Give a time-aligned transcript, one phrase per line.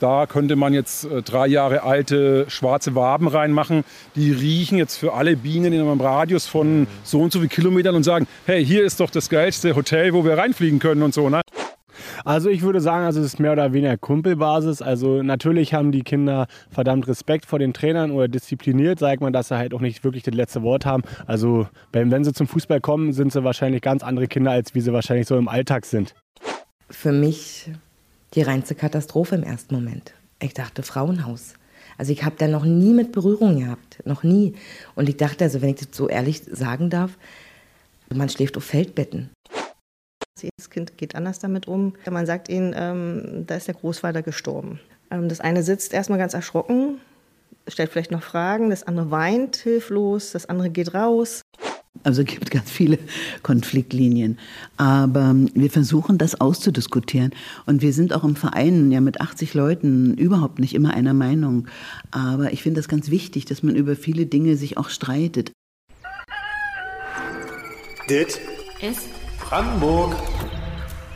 [0.00, 3.84] Da könnte man jetzt äh, drei Jahre alte schwarze Waben reinmachen.
[4.14, 7.94] Die riechen jetzt für alle Bienen in einem Radius von so und so viel Kilometern
[7.94, 11.28] und sagen, hey, hier ist doch das geilste Hotel, wo wir reinfliegen können und so.
[11.28, 11.40] Ne?
[12.24, 14.82] Also ich würde sagen, also es ist mehr oder weniger Kumpelbasis.
[14.82, 19.48] Also natürlich haben die Kinder verdammt Respekt vor den Trainern oder diszipliniert, sagt man, dass
[19.48, 21.02] sie halt auch nicht wirklich das letzte Wort haben.
[21.26, 24.92] Also wenn sie zum Fußball kommen, sind sie wahrscheinlich ganz andere Kinder, als wie sie
[24.92, 26.14] wahrscheinlich so im Alltag sind.
[26.90, 27.70] Für mich
[28.34, 30.14] die reinste Katastrophe im ersten Moment.
[30.40, 31.54] Ich dachte Frauenhaus.
[31.96, 34.54] Also ich habe da noch nie mit Berührung gehabt, noch nie.
[34.94, 37.18] Und ich dachte, also wenn ich das so ehrlich sagen darf,
[38.14, 39.30] man schläft auf Feldbetten.
[40.40, 41.94] Jedes Kind geht anders damit um.
[42.08, 44.78] Man sagt ihnen, ähm, da ist der Großvater gestorben.
[45.10, 47.00] Ähm, das eine sitzt erstmal ganz erschrocken,
[47.66, 51.42] stellt vielleicht noch Fragen, das andere weint hilflos, das andere geht raus.
[52.02, 52.98] Also es gibt ganz viele
[53.42, 54.38] Konfliktlinien.
[54.76, 57.32] Aber wir versuchen das auszudiskutieren.
[57.66, 61.68] Und wir sind auch im Verein ja mit 80 Leuten überhaupt nicht immer einer Meinung.
[62.10, 65.52] Aber ich finde das ganz wichtig, dass man über viele Dinge sich auch streitet.
[68.08, 68.40] Dit
[68.80, 69.08] ist
[69.40, 70.16] Brandenburg.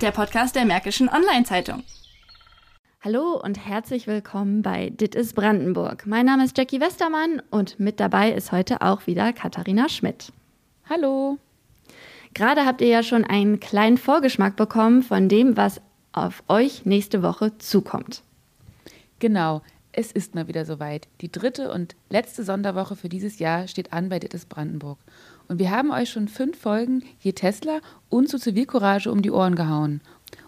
[0.00, 1.82] Der Podcast der Märkischen Online-Zeitung.
[3.00, 6.04] Hallo und herzlich willkommen bei Dit ist Brandenburg.
[6.06, 10.32] Mein Name ist Jackie Westermann und mit dabei ist heute auch wieder Katharina Schmidt.
[10.90, 11.36] Hallo.
[12.32, 17.22] Gerade habt ihr ja schon einen kleinen Vorgeschmack bekommen von dem, was auf euch nächste
[17.22, 18.22] Woche zukommt.
[19.18, 19.60] Genau,
[19.92, 21.06] es ist mal wieder soweit.
[21.20, 24.98] Die dritte und letzte Sonderwoche für dieses Jahr steht an bei Dittes Brandenburg.
[25.46, 29.56] Und wir haben euch schon fünf Folgen je Tesla und zu Zivilcourage um die Ohren
[29.56, 30.00] gehauen.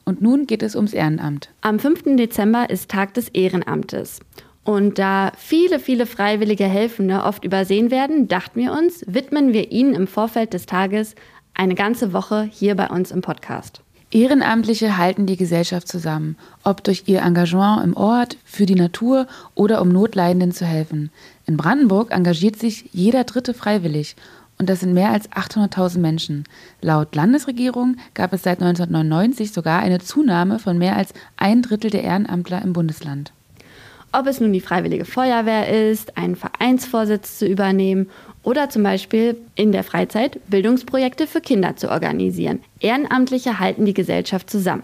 [0.06, 1.50] Und nun geht es ums Ehrenamt.
[1.60, 2.16] Am 5.
[2.16, 4.20] Dezember ist Tag des Ehrenamtes.
[4.64, 9.94] Und da viele, viele freiwillige Helfende oft übersehen werden, dachten wir uns, widmen wir ihnen
[9.94, 11.14] im Vorfeld des Tages
[11.54, 13.82] eine ganze Woche hier bei uns im Podcast.
[14.12, 19.80] Ehrenamtliche halten die Gesellschaft zusammen, ob durch ihr Engagement im Ort, für die Natur oder
[19.80, 21.10] um Notleidenden zu helfen.
[21.46, 24.16] In Brandenburg engagiert sich jeder Dritte freiwillig
[24.58, 26.44] und das sind mehr als 800.000 Menschen.
[26.82, 32.02] Laut Landesregierung gab es seit 1999 sogar eine Zunahme von mehr als ein Drittel der
[32.02, 33.32] Ehrenamtler im Bundesland.
[34.12, 38.10] Ob es nun die Freiwillige Feuerwehr ist, einen Vereinsvorsitz zu übernehmen
[38.42, 42.60] oder zum Beispiel in der Freizeit Bildungsprojekte für Kinder zu organisieren.
[42.80, 44.82] Ehrenamtliche halten die Gesellschaft zusammen.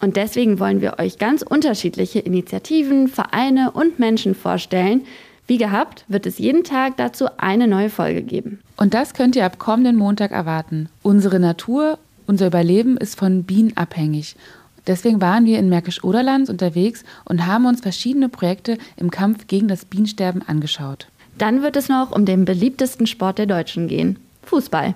[0.00, 5.02] Und deswegen wollen wir euch ganz unterschiedliche Initiativen, Vereine und Menschen vorstellen.
[5.46, 8.60] Wie gehabt, wird es jeden Tag dazu eine neue Folge geben.
[8.76, 10.88] Und das könnt ihr ab kommenden Montag erwarten.
[11.02, 14.36] Unsere Natur, unser Überleben ist von Bienen abhängig.
[14.86, 19.84] Deswegen waren wir in Märkisch-Oderland unterwegs und haben uns verschiedene Projekte im Kampf gegen das
[19.84, 21.08] Bienensterben angeschaut.
[21.38, 24.94] Dann wird es noch um den beliebtesten Sport der Deutschen gehen: Fußball.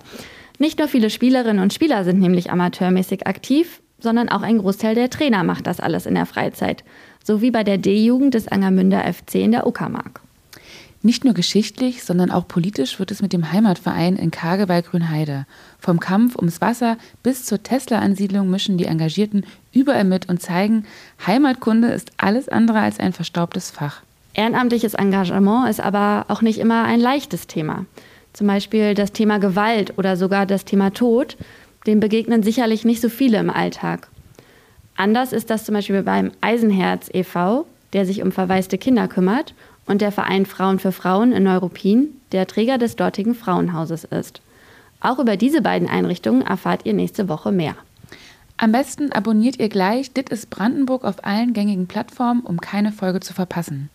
[0.58, 5.10] Nicht nur viele Spielerinnen und Spieler sind nämlich amateurmäßig aktiv, sondern auch ein Großteil der
[5.10, 6.84] Trainer macht das alles in der Freizeit.
[7.24, 10.20] So wie bei der D-Jugend des Angermünder FC in der Uckermark.
[11.04, 15.44] Nicht nur geschichtlich, sondern auch politisch wird es mit dem Heimatverein in Kage bei Grünheide.
[15.78, 20.86] Vom Kampf ums Wasser bis zur Tesla-Ansiedlung mischen die Engagierten überall mit und zeigen,
[21.26, 24.00] Heimatkunde ist alles andere als ein verstaubtes Fach.
[24.32, 27.84] Ehrenamtliches Engagement ist aber auch nicht immer ein leichtes Thema.
[28.32, 31.36] Zum Beispiel das Thema Gewalt oder sogar das Thema Tod,
[31.86, 34.08] dem begegnen sicherlich nicht so viele im Alltag.
[34.96, 39.54] Anders ist das zum Beispiel beim Eisenherz e.V., der sich um verwaiste Kinder kümmert
[39.86, 44.40] und der Verein Frauen für Frauen in Neuruppin, der Träger des dortigen Frauenhauses ist.
[45.00, 47.76] Auch über diese beiden Einrichtungen erfahrt ihr nächste Woche mehr.
[48.56, 53.20] Am besten abonniert ihr gleich Dit ist Brandenburg auf allen gängigen Plattformen, um keine Folge
[53.20, 53.90] zu verpassen.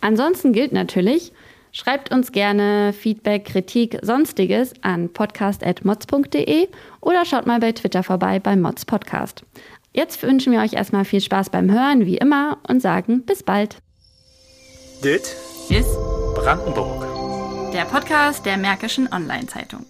[0.00, 1.32] Ansonsten gilt natürlich,
[1.72, 6.68] schreibt uns gerne Feedback, Kritik, sonstiges an podcast.mods.de
[7.00, 9.44] oder schaut mal bei Twitter vorbei beim Mods Podcast.
[9.94, 13.78] Jetzt wünschen wir euch erstmal viel Spaß beim Hören, wie immer, und sagen bis bald.
[15.02, 15.34] Dit
[15.68, 15.96] ist
[16.36, 17.72] Brandenburg.
[17.72, 19.84] Der Podcast der Märkischen Online-Zeitung.